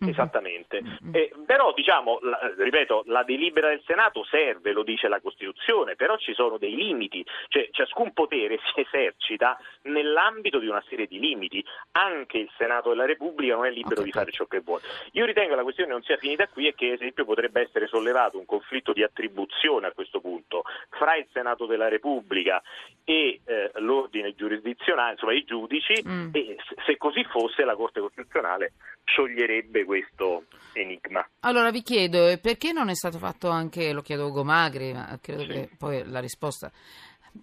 Mhm. 0.00 0.08
Esattamente, 0.08 0.80
Mhm. 0.82 1.14
Eh, 1.14 1.32
però 1.46 1.72
diciamo, 1.72 2.18
la- 2.22 2.52
ripeto, 2.58 3.04
la 3.06 3.22
delibera 3.22 3.68
del 3.68 3.82
Senato 3.86 4.24
serve, 4.24 4.72
lo 4.72 4.82
dice 4.82 5.08
la 5.08 5.20
Costituzione, 5.20 5.94
però 5.96 6.16
ci 6.18 6.34
sono 6.34 6.58
dei 6.58 6.74
limiti, 6.74 7.24
cioè 7.48 7.68
ciascun 7.70 8.12
potere 8.12 8.58
si 8.74 8.80
esercita 8.80 9.58
nell'ambito 9.82 10.58
di 10.58 10.66
una 10.66 10.82
serie 10.88 11.06
di 11.06 11.18
limiti, 11.18 11.64
anche 11.92 12.38
il 12.38 12.50
Senato 12.56 12.88
della 12.90 13.06
Repubblica 13.06 13.54
non 13.54 13.66
è 13.66 13.70
libero 13.70 14.00
Ho 14.00 14.04
di 14.04 14.10
fare 14.12 14.30
ciò 14.32 14.46
che 14.46 14.60
vuole. 14.60 14.82
Io 15.12 15.24
ritengo 15.24 15.50
che 15.50 15.56
la 15.56 15.62
questione 15.62 15.90
non 15.92 16.02
sia 16.02 16.16
finita 16.16 16.48
qui 16.48 16.66
e 16.66 16.74
che 16.74 16.86
ad 16.88 16.92
esempio 16.94 17.24
potrebbe 17.24 17.60
essere 17.62 17.86
sollevato 17.86 18.38
un 18.38 18.46
conflitto 18.46 18.92
di 18.92 19.02
attribuzione 19.02 19.86
a 19.86 19.92
questo 19.92 20.20
punto 20.20 20.62
fra 20.90 21.16
il 21.16 21.26
Senato 21.32 21.66
della 21.66 21.88
Repubblica 21.88 22.62
e 23.04 23.40
eh, 23.44 23.70
l'ordine 23.76 24.34
giurisdizionale, 24.34 25.12
insomma 25.12 25.32
i 25.34 25.44
giudici, 25.44 26.02
Mm. 26.06 26.30
e 26.32 26.56
se 26.86 26.96
così 26.96 27.22
fosse 27.24 27.64
la 27.64 27.74
Corte 27.76 28.00
Costituzionale 28.00 28.72
scioglierebbe 29.04 29.73
questo 29.82 30.44
enigma. 30.74 31.26
Allora 31.40 31.70
vi 31.72 31.82
chiedo, 31.82 32.28
eh, 32.28 32.38
perché 32.38 32.70
non 32.70 32.88
è 32.90 32.94
stato 32.94 33.18
fatto 33.18 33.48
anche, 33.48 33.92
lo 33.92 34.02
chiedo 34.02 34.22
a 34.22 34.26
Ugo 34.26 34.44
Magri, 34.44 34.92
ma 34.92 35.18
credo 35.20 35.42
Sì. 35.42 35.48
che 35.48 35.70
poi 35.76 36.04
la 36.08 36.20
risposta, 36.20 36.70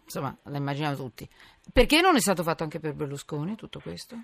insomma, 0.03 0.33
la 0.45 0.55
immaginiamo 0.57 0.95
tutti. 0.95 1.27
Perché 1.73 2.00
non 2.00 2.15
è 2.15 2.19
stato 2.19 2.43
fatto 2.43 2.63
anche 2.63 2.79
per 2.79 2.93
Berlusconi 2.93 3.55
tutto 3.55 3.79
questo? 3.81 4.15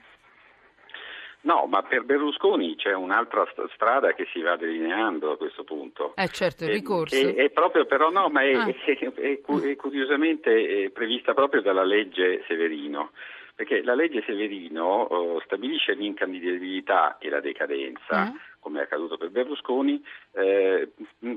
No, 1.41 1.65
ma 1.67 1.81
per 1.83 2.03
Berlusconi 2.03 2.75
c'è 2.75 2.93
un'altra 2.93 3.45
st- 3.45 3.71
strada 3.73 4.13
che 4.13 4.27
si 4.33 4.41
va 4.41 4.57
delineando 4.57 5.31
a 5.31 5.37
questo 5.37 5.63
punto. 5.63 6.13
Eh 6.15 6.27
certo, 6.29 6.65
il 6.65 6.71
ricorso. 6.71 7.15
È, 7.15 7.35
è 7.35 7.49
proprio 7.51 7.85
però 7.85 8.09
no, 8.09 8.27
ma 8.29 8.41
è, 8.41 8.53
Ah. 8.53 8.65
è- 8.83 9.13
è 9.13 9.39
è 9.41 9.75
curiosamente 9.77 10.49
eh, 10.83 10.89
prevista 10.89 11.33
proprio 11.33 11.61
dalla 11.61 11.83
legge 11.85 12.43
Severino. 12.47 13.11
Perché 13.57 13.81
la 13.81 13.95
legge 13.95 14.21
Severino 14.23 14.85
oh, 14.85 15.39
stabilisce 15.41 15.95
l'incandidabilità 15.95 17.17
e 17.17 17.27
la 17.27 17.39
decadenza, 17.39 18.15
Ah. 18.15 18.33
come 18.59 18.81
è 18.81 18.83
accaduto 18.83 19.17
per 19.17 19.31
Berlusconi, 19.31 19.99
eh, 20.33 20.91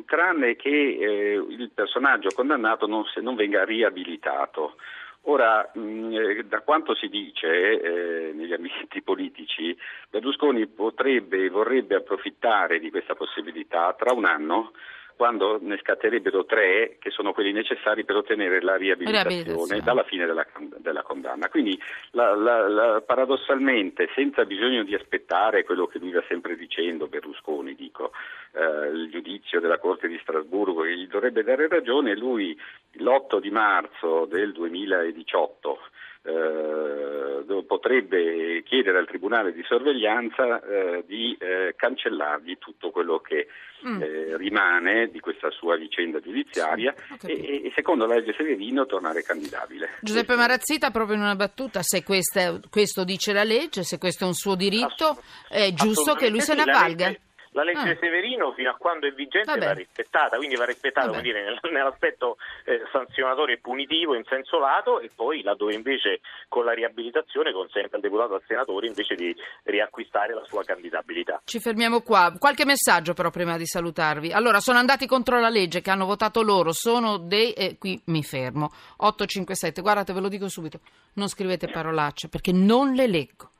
tranne 0.05 0.55
che 0.55 0.69
eh, 0.69 1.43
il 1.49 1.71
personaggio 1.75 2.29
condannato 2.35 2.87
non, 2.87 3.07
se- 3.07 3.23
non 3.23 3.37
venga 3.37 3.65
riabilitato. 3.65 4.75
Ora, 5.23 5.71
mh, 5.73 6.13
eh, 6.13 6.45
da 6.45 6.61
quanto 6.61 6.95
si 6.95 7.09
dice 7.09 7.49
eh, 7.81 8.33
negli 8.35 8.53
ambienti 8.53 9.01
politici, 9.03 9.75
Berlusconi 10.11 10.67
potrebbe 10.67 11.47
e 11.47 11.49
vorrebbe 11.49 11.95
approfittare 11.95 12.79
di 12.81 12.91
questa 12.91 13.15
possibilità 13.15 13.95
tra 13.99 14.13
un 14.13 14.27
anno, 14.27 14.73
quando 15.21 15.59
ne 15.61 15.77
scatterebbero 15.77 16.47
tre, 16.47 16.97
che 16.99 17.11
sono 17.11 17.35
quelli 17.35 17.53
necessari 17.53 18.07
per 18.07 18.17
ottenere 18.17 18.63
la 18.63 18.77
riabilitazione, 18.77 19.29
Riabilitazione. 19.43 19.83
dalla 19.83 20.03
fine 20.05 20.25
della, 20.25 20.47
della 20.79 21.03
condanna. 21.03 21.51
Quindi, 21.51 21.79
la- 22.13 22.35
la- 22.35 22.67
la- 22.67 23.03
paradossalmente, 23.03 24.09
senza 24.15 24.47
bisogno 24.47 24.83
di 24.83 24.95
aspettare 24.95 25.63
quello 25.65 25.87
che 25.87 25.99
lui 25.99 26.13
va 26.13 26.25
sempre 26.27 26.57
dicendo, 26.57 27.07
Berlusconi, 27.07 27.75
dico, 27.75 28.13
eh, 28.53 28.87
il 28.95 29.11
giudizio 29.11 29.61
della 29.61 29.77
Corte 29.77 30.09
di 30.09 30.19
Strasburgo 30.23 30.81
che 30.85 30.97
gli 30.97 31.07
dovrebbe 31.07 31.43
dare 31.45 31.69
ragione, 31.69 32.17
lui 32.17 32.59
l'8 32.93 33.41
di 33.41 33.51
marzo 33.51 34.25
del 34.25 34.53
2018 34.53 35.81
eh, 36.23 37.65
potrebbe 37.67 38.63
chiedere 38.65 38.99
al 38.99 39.07
Tribunale 39.07 39.53
di 39.53 39.63
sorveglianza 39.65 40.61
eh, 40.63 41.05
di 41.07 41.37
eh, 41.39 41.75
cancellargli 41.77 42.59
tutto 42.59 42.91
quello 42.91 43.19
che 43.21 43.47
Mm. 43.83 44.03
eh, 44.03 44.37
rimane 44.37 45.09
di 45.11 45.21
questa 45.21 45.51
sua 45.51 45.75
vicenda 45.79 46.21
giudiziaria 46.21 46.95
Sì, 47.19 47.29
e, 47.29 47.63
e- 47.65 47.73
secondo 47.75 48.05
la 48.05 48.17
legge 48.17 48.35
Severino 48.37 48.85
tornare 48.85 49.23
candidabile. 49.23 49.89
Giuseppe 50.03 50.27
Questo- 50.27 50.43
Marazzita, 50.43 50.91
proprio 50.91 51.17
in 51.17 51.23
una 51.23 51.35
battuta, 51.35 51.81
se 51.83 52.03
questa- 52.05 52.61
questo 52.69 53.05
dice 53.05 53.33
la 53.33 53.43
legge, 53.43 53.83
se 53.83 53.97
questo 53.97 54.25
è 54.25 54.27
un 54.27 54.35
suo 54.35 54.55
diritto, 54.55 55.07
Assolut- 55.07 55.23
è 55.49 55.73
giusto 55.73 56.13
che 56.13 56.29
lui 56.29 56.43
se 56.43 56.53
ne 56.57 56.61
avvalga. 56.65 57.15
La 57.53 57.65
legge, 57.65 57.91
Ah. 57.91 57.97
Severino 57.99 58.53
fino 58.53 58.71
a 58.71 58.77
quando 58.77 59.09
è 59.09 59.13
vigente 59.13 59.51
Vabbè. 59.51 59.65
va 59.67 59.73
rispettata, 59.73 60.37
quindi 60.37 60.55
va 60.55 60.65
rispettata 60.65 61.21
dire, 61.21 61.43
nel- 61.43 61.59
nell'aspetto 61.73 62.37
eh, 62.65 62.83
sanzionatorio 62.93 63.57
e 63.57 63.59
punitivo 63.59 64.15
in 64.15 64.23
senso 64.29 64.59
lato 64.61 65.01
e 65.01 65.11
poi 65.15 65.43
laddove 65.43 65.75
invece 65.75 66.21
con 66.49 66.65
la 66.65 66.73
riabilitazione 66.73 67.53
consente 67.53 67.97
al 67.97 68.03
deputato 68.03 68.35
e 68.35 68.37
al 68.37 68.43
senatore 68.47 68.87
invece 68.87 69.17
di 69.17 69.35
riacquistare 69.65 70.33
la 70.33 70.45
sua 70.45 70.63
candidabilità. 70.65 71.41
Ci 71.45 71.59
fermiamo 71.59 72.03
qua. 72.03 72.33
Qualche 72.39 72.65
messaggio 72.65 73.15
però 73.15 73.31
prima 73.31 73.57
di 73.57 73.67
salutarvi. 73.67 74.31
Allora, 74.33 74.61
sono 74.61 74.79
andati 74.79 75.07
contro 75.07 75.41
la 75.41 75.49
legge 75.49 75.81
che 75.81 75.91
hanno 75.91 76.07
votato 76.07 76.43
loro, 76.43 76.73
sono 76.73 77.17
dei... 77.19 77.53
eh, 77.53 77.77
qui 77.79 78.01
mi 78.07 78.23
fermo. 78.23 78.71
857, 78.99 79.81
guardate, 79.81 80.13
ve 80.13 80.21
lo 80.21 80.29
dico 80.29 80.49
subito, 80.49 80.79
non 81.15 81.29
scrivete 81.29 81.69
parolacce 81.69 82.29
perché 82.29 82.53
non 82.53 82.93
le 82.93 83.07
leggo. 83.09 83.51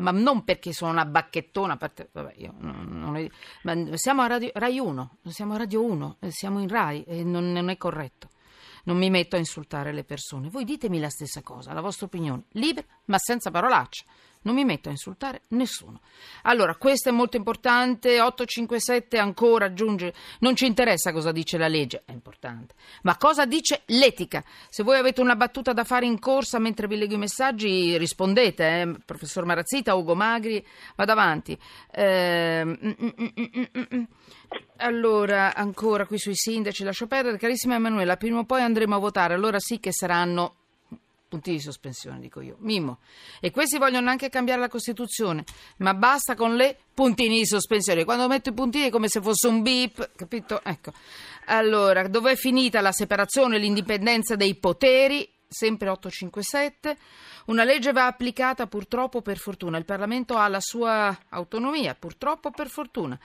Ma 0.00 0.10
non 0.10 0.44
perché 0.44 0.72
sono 0.72 0.90
una 0.90 1.04
bacchettona, 1.04 1.76
parte, 1.76 2.08
vabbè, 2.12 2.34
io 2.36 2.54
non, 2.58 2.86
non 2.88 3.16
è- 3.16 3.30
ma 3.62 3.96
siamo 3.96 4.22
a 4.22 4.26
Radio, 4.26 4.50
Rai 4.54 4.78
1, 4.78 5.16
siamo 5.28 5.54
a 5.54 5.58
Radio 5.58 5.84
1, 5.84 6.16
eh, 6.20 6.30
siamo 6.30 6.60
in 6.60 6.68
Rai 6.68 7.02
e 7.04 7.22
non, 7.24 7.52
non 7.52 7.68
è 7.68 7.76
corretto. 7.76 8.28
Non 8.84 8.96
mi 8.96 9.10
metto 9.10 9.36
a 9.36 9.38
insultare 9.38 9.92
le 9.92 10.04
persone. 10.04 10.48
Voi 10.48 10.64
ditemi 10.64 10.98
la 11.00 11.10
stessa 11.10 11.42
cosa, 11.42 11.72
la 11.74 11.82
vostra 11.82 12.06
opinione, 12.06 12.44
libera 12.52 12.86
ma 13.06 13.18
senza 13.18 13.50
parolacce. 13.50 14.04
Non 14.42 14.54
mi 14.54 14.64
metto 14.64 14.88
a 14.88 14.92
insultare 14.92 15.42
nessuno. 15.48 16.00
Allora, 16.44 16.74
questo 16.76 17.10
è 17.10 17.12
molto 17.12 17.36
importante. 17.36 18.20
857 18.22 19.18
ancora 19.18 19.66
aggiunge. 19.66 20.14
Non 20.38 20.56
ci 20.56 20.64
interessa 20.64 21.12
cosa 21.12 21.30
dice 21.30 21.58
la 21.58 21.68
legge, 21.68 22.04
è 22.06 22.12
importante. 22.12 22.74
Ma 23.02 23.18
cosa 23.18 23.44
dice 23.44 23.82
l'etica? 23.86 24.42
Se 24.70 24.82
voi 24.82 24.96
avete 24.98 25.20
una 25.20 25.36
battuta 25.36 25.74
da 25.74 25.84
fare 25.84 26.06
in 26.06 26.18
corsa 26.18 26.58
mentre 26.58 26.86
vi 26.86 26.96
leggo 26.96 27.14
i 27.14 27.18
messaggi, 27.18 27.98
rispondete. 27.98 28.80
eh. 28.80 28.94
Professor 29.04 29.44
Marazzita, 29.44 29.94
Ugo 29.94 30.14
Magri, 30.14 30.64
vado 30.96 31.12
avanti. 31.12 31.58
Ehm, 31.92 32.78
mm, 32.82 33.08
mm, 33.20 33.84
mm. 33.94 34.02
Allora, 34.78 35.54
ancora 35.54 36.06
qui 36.06 36.18
sui 36.18 36.34
sindaci, 36.34 36.82
lascio 36.82 37.06
perdere. 37.06 37.36
Carissima 37.36 37.74
Emanuela, 37.74 38.16
prima 38.16 38.38
o 38.38 38.44
poi 38.44 38.62
andremo 38.62 38.94
a 38.94 38.98
votare. 38.98 39.34
Allora 39.34 39.58
sì 39.58 39.78
che 39.78 39.92
saranno 39.92 40.59
punti 41.30 41.52
di 41.52 41.60
sospensione, 41.60 42.18
dico 42.18 42.40
io. 42.40 42.56
Mimmo. 42.58 42.98
E 43.40 43.52
questi 43.52 43.78
vogliono 43.78 44.10
anche 44.10 44.28
cambiare 44.28 44.60
la 44.60 44.68
Costituzione, 44.68 45.44
ma 45.76 45.94
basta 45.94 46.34
con 46.34 46.56
le 46.56 46.76
puntini 46.92 47.38
di 47.38 47.46
sospensione. 47.46 48.04
Quando 48.04 48.26
metto 48.26 48.50
i 48.50 48.52
puntini 48.52 48.88
è 48.88 48.90
come 48.90 49.08
se 49.08 49.22
fosse 49.22 49.46
un 49.46 49.62
beep, 49.62 50.10
capito? 50.16 50.60
Ecco. 50.64 50.92
Allora, 51.46 52.06
dov'è 52.08 52.34
finita 52.34 52.80
la 52.80 52.90
separazione 52.90 53.56
e 53.56 53.58
l'indipendenza 53.60 54.34
dei 54.34 54.56
poteri? 54.56 55.26
Sempre 55.48 55.88
857. 55.88 56.96
Una 57.46 57.64
legge 57.64 57.92
va 57.92 58.06
applicata 58.06 58.66
purtroppo 58.66 59.22
per 59.22 59.38
fortuna. 59.38 59.78
Il 59.78 59.84
Parlamento 59.84 60.36
ha 60.36 60.48
la 60.48 60.60
sua 60.60 61.16
autonomia, 61.30 61.94
purtroppo 61.94 62.50
per 62.50 62.68
fortuna. 62.68 63.18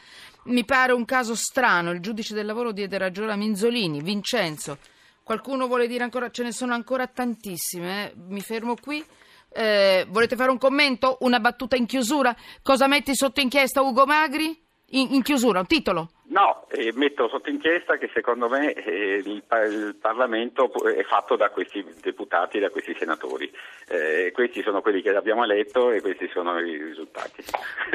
Mi 0.45 0.63
pare 0.63 0.93
un 0.93 1.05
caso 1.05 1.35
strano. 1.35 1.91
Il 1.91 1.99
giudice 1.99 2.33
del 2.33 2.45
lavoro 2.45 2.71
diede 2.71 2.97
ragione 2.97 3.31
a 3.31 3.35
Minzolini. 3.35 4.01
Vincenzo. 4.01 4.77
Qualcuno 5.25 5.65
vuole 5.65 5.87
dire 5.87 6.03
ancora? 6.03 6.29
Ce 6.29 6.43
ne 6.43 6.51
sono 6.51 6.75
ancora 6.75 7.07
tantissime. 7.07 8.11
eh. 8.11 8.13
Mi 8.27 8.41
fermo 8.41 8.75
qui. 8.75 9.03
Eh, 9.51 10.05
volete 10.07 10.35
fare 10.35 10.51
un 10.51 10.59
commento? 10.59 11.17
Una 11.21 11.39
battuta 11.39 11.75
in 11.75 11.87
chiusura? 11.87 12.35
Cosa 12.61 12.85
metti 12.85 13.15
sotto 13.15 13.41
inchiesta 13.41 13.81
Ugo 13.81 14.05
Magri? 14.05 14.55
In, 14.89 15.15
in 15.15 15.23
chiusura, 15.23 15.61
un 15.61 15.65
titolo? 15.65 16.11
No, 16.27 16.65
eh, 16.71 16.91
metto 16.95 17.27
sotto 17.29 17.51
inchiesta 17.51 17.97
che 17.97 18.09
secondo 18.11 18.49
me 18.49 18.73
eh, 18.73 19.21
il, 19.23 19.43
il 19.69 19.95
Parlamento 20.01 20.71
è 20.83 21.03
fatto 21.03 21.35
da 21.35 21.49
questi 21.49 21.85
deputati 22.01 22.57
e 22.57 22.61
da 22.61 22.71
questi 22.71 22.95
senatori. 22.97 23.51
Eh, 23.87 24.31
questi 24.33 24.63
sono 24.63 24.81
quelli 24.81 25.03
che 25.03 25.11
abbiamo 25.15 25.43
eletto 25.43 25.91
e 25.91 26.01
questi 26.01 26.27
sono 26.33 26.59
i 26.59 26.81
risultati. 26.81 27.43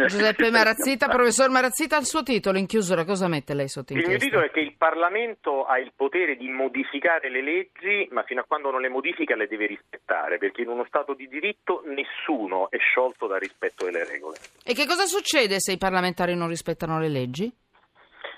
Giuseppe 0.06 0.48
Marazzita, 0.52 1.08
professor 1.08 1.50
Marazzita, 1.50 1.98
il 1.98 2.06
suo 2.06 2.22
titolo 2.22 2.56
in 2.58 2.66
chiusura, 2.66 3.04
cosa 3.04 3.26
mette 3.26 3.52
lei 3.52 3.68
sotto 3.68 3.92
Il 3.92 3.98
mio 3.98 4.06
inchiesta? 4.12 4.26
titolo 4.26 4.46
è 4.46 4.50
che 4.52 4.60
il 4.60 4.76
Parlamento 4.76 5.64
ha 5.64 5.78
il 5.78 5.92
potere 5.96 6.36
di 6.36 6.48
modificare 6.48 7.30
le 7.30 7.42
leggi, 7.42 8.08
ma 8.12 8.22
fino 8.22 8.42
a 8.42 8.44
quando 8.44 8.70
non 8.70 8.80
le 8.80 8.88
modifica 8.88 9.34
le 9.34 9.48
deve 9.48 9.66
rispettare, 9.66 10.38
perché 10.38 10.62
in 10.62 10.68
uno 10.68 10.84
Stato 10.86 11.14
di 11.14 11.26
diritto 11.26 11.82
nessuno 11.86 12.70
è 12.70 12.78
sciolto 12.78 13.26
dal 13.26 13.40
rispetto 13.40 13.86
delle 13.86 14.04
regole. 14.04 14.36
E 14.64 14.72
che 14.72 14.86
cosa 14.86 15.04
succede 15.04 15.58
se 15.58 15.72
i 15.72 15.78
parlamentari 15.78 16.36
non 16.36 16.48
rispettano 16.48 17.00
le 17.00 17.08
leggi? 17.08 17.52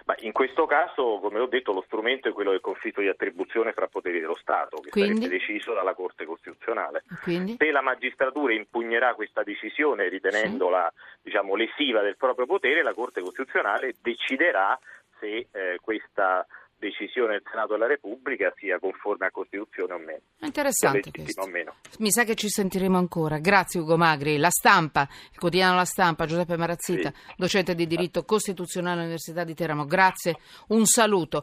Ma 0.05 0.15
in 0.19 0.33
questo 0.33 0.67
caso, 0.67 1.19
come 1.21 1.39
ho 1.39 1.47
detto, 1.47 1.73
lo 1.73 1.83
strumento 1.87 2.29
è 2.29 2.33
quello 2.33 2.51
del 2.51 2.61
conflitto 2.61 3.01
di 3.01 3.09
attribuzione 3.09 3.73
fra 3.73 3.87
poteri 3.87 4.21
dello 4.21 4.37
Stato, 4.41 4.79
che 4.79 4.91
Quindi? 4.91 5.23
sarebbe 5.23 5.39
deciso 5.39 5.73
dalla 5.75 5.95
Corte 5.95 6.25
Costituzionale. 6.25 7.05
Quindi? 7.23 7.57
Se 7.59 7.71
la 7.71 7.83
magistratura 7.83 8.53
impugnerà 8.53 9.15
questa 9.15 9.43
decisione 9.43 10.09
ritenendola 10.09 10.93
diciamo, 11.23 11.55
lesiva 11.55 12.01
del 12.01 12.17
proprio 12.17 12.47
potere, 12.47 12.83
la 12.83 12.95
Corte 12.95 13.21
Costituzionale 13.21 13.95
deciderà 14.01 14.79
se 15.19 15.47
eh, 15.53 15.79
questa 15.81 16.47
decisione 16.83 17.35
del 17.35 17.43
Senato 17.49 17.75
della 17.75 17.87
Repubblica 17.87 18.53
sia 18.57 18.81
conforme 18.81 19.27
a 19.27 19.31
Costituzione 19.31 19.95
o 19.95 19.99
meno. 19.99 20.21
Interessante 20.41 21.11
o 21.37 21.47
meno. 21.47 21.77
Mi 22.01 22.11
sa 22.11 22.25
che 22.25 22.35
ci 22.35 22.49
sentiremo 22.49 22.99
ancora. 22.99 23.39
Grazie 23.39 23.79
Ugo 23.79 23.97
Magri. 23.97 24.37
La 24.37 24.51
stampa, 24.51 25.09
il 25.31 25.39
quotidiano 25.39 25.77
La 25.77 25.85
Stampa, 25.85 26.27
Giuseppe 26.27 26.57
Marazzita, 26.57 27.13
docente 27.37 27.77
di 27.77 27.87
diritto 27.87 28.25
costituzionale 28.25 28.97
all'Università 28.97 29.45
di 29.45 29.55
Teramo. 29.55 29.87
Grazie, 29.87 30.37
un 30.69 30.85
saluto. 30.85 31.41